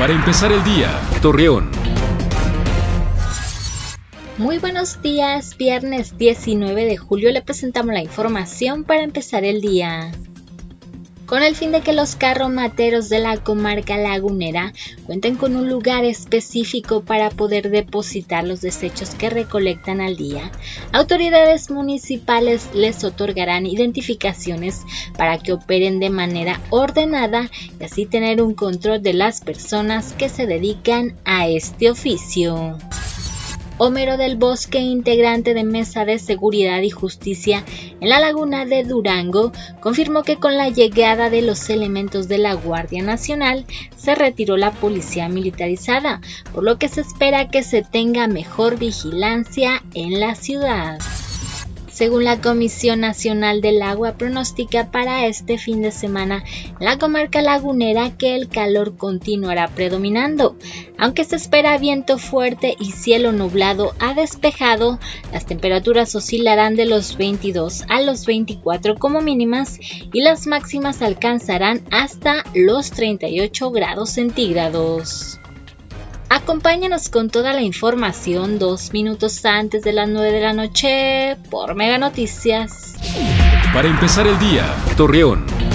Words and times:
Para 0.00 0.14
empezar 0.14 0.50
el 0.50 0.64
día, 0.64 0.98
Torreón. 1.20 1.70
Muy 4.38 4.56
buenos 4.56 5.02
días, 5.02 5.58
viernes 5.58 6.16
19 6.16 6.86
de 6.86 6.96
julio. 6.96 7.30
Le 7.30 7.42
presentamos 7.42 7.92
la 7.92 8.00
información 8.00 8.84
para 8.84 9.02
empezar 9.02 9.44
el 9.44 9.60
día 9.60 10.10
con 11.30 11.44
el 11.44 11.54
fin 11.54 11.70
de 11.70 11.80
que 11.80 11.92
los 11.92 12.16
carromateros 12.16 13.08
de 13.08 13.20
la 13.20 13.36
comarca 13.36 13.96
lagunera 13.96 14.72
cuenten 15.06 15.36
con 15.36 15.54
un 15.54 15.68
lugar 15.68 16.04
específico 16.04 17.02
para 17.02 17.30
poder 17.30 17.70
depositar 17.70 18.42
los 18.42 18.62
desechos 18.62 19.10
que 19.10 19.30
recolectan 19.30 20.00
al 20.00 20.16
día. 20.16 20.50
Autoridades 20.90 21.70
municipales 21.70 22.68
les 22.74 23.04
otorgarán 23.04 23.64
identificaciones 23.64 24.82
para 25.16 25.38
que 25.38 25.52
operen 25.52 26.00
de 26.00 26.10
manera 26.10 26.60
ordenada 26.70 27.48
y 27.78 27.84
así 27.84 28.06
tener 28.06 28.42
un 28.42 28.54
control 28.54 29.00
de 29.00 29.12
las 29.12 29.40
personas 29.40 30.14
que 30.14 30.28
se 30.28 30.46
dedican 30.46 31.14
a 31.24 31.46
este 31.46 31.92
oficio. 31.92 32.76
Homero 33.82 34.18
del 34.18 34.36
Bosque, 34.36 34.78
integrante 34.78 35.54
de 35.54 35.64
Mesa 35.64 36.04
de 36.04 36.18
Seguridad 36.18 36.82
y 36.82 36.90
Justicia 36.90 37.64
en 38.02 38.10
la 38.10 38.20
laguna 38.20 38.66
de 38.66 38.84
Durango, 38.84 39.52
confirmó 39.80 40.22
que 40.22 40.36
con 40.36 40.58
la 40.58 40.68
llegada 40.68 41.30
de 41.30 41.40
los 41.40 41.70
elementos 41.70 42.28
de 42.28 42.36
la 42.36 42.52
Guardia 42.52 43.02
Nacional 43.02 43.64
se 43.96 44.14
retiró 44.14 44.58
la 44.58 44.72
policía 44.72 45.30
militarizada, 45.30 46.20
por 46.52 46.62
lo 46.62 46.76
que 46.76 46.88
se 46.88 47.00
espera 47.00 47.48
que 47.48 47.62
se 47.62 47.80
tenga 47.80 48.26
mejor 48.26 48.78
vigilancia 48.78 49.82
en 49.94 50.20
la 50.20 50.34
ciudad. 50.34 50.98
Según 52.00 52.24
la 52.24 52.40
Comisión 52.40 53.00
Nacional 53.00 53.60
del 53.60 53.82
Agua, 53.82 54.14
pronostica 54.14 54.90
para 54.90 55.26
este 55.26 55.58
fin 55.58 55.82
de 55.82 55.90
semana 55.90 56.42
la 56.78 56.96
comarca 56.96 57.42
lagunera 57.42 58.16
que 58.16 58.36
el 58.36 58.48
calor 58.48 58.96
continuará 58.96 59.68
predominando. 59.68 60.56
Aunque 60.96 61.24
se 61.24 61.36
espera 61.36 61.76
viento 61.76 62.16
fuerte 62.16 62.74
y 62.80 62.92
cielo 62.92 63.32
nublado 63.32 63.92
a 63.98 64.14
despejado, 64.14 64.98
las 65.30 65.44
temperaturas 65.44 66.14
oscilarán 66.14 66.74
de 66.74 66.86
los 66.86 67.18
22 67.18 67.84
a 67.90 68.00
los 68.00 68.24
24 68.24 68.94
como 68.94 69.20
mínimas 69.20 69.78
y 70.10 70.22
las 70.22 70.46
máximas 70.46 71.02
alcanzarán 71.02 71.82
hasta 71.90 72.44
los 72.54 72.92
38 72.92 73.70
grados 73.72 74.08
centígrados. 74.08 75.38
Acompáñanos 76.32 77.08
con 77.08 77.28
toda 77.28 77.52
la 77.52 77.60
información 77.60 78.60
dos 78.60 78.92
minutos 78.92 79.44
antes 79.44 79.82
de 79.82 79.92
las 79.92 80.08
9 80.08 80.30
de 80.30 80.40
la 80.40 80.52
noche 80.52 81.36
por 81.50 81.74
Mega 81.74 81.98
Noticias. 81.98 82.94
Para 83.74 83.88
empezar 83.88 84.28
el 84.28 84.38
día, 84.38 84.64
Torreón. 84.96 85.69